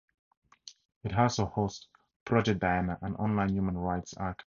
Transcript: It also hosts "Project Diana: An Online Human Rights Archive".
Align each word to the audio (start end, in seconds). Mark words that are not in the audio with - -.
It 1.03 1.15
also 1.15 1.45
hosts 1.45 1.87
"Project 2.25 2.59
Diana: 2.59 2.97
An 3.03 3.15
Online 3.17 3.49
Human 3.49 3.77
Rights 3.77 4.15
Archive". 4.17 4.37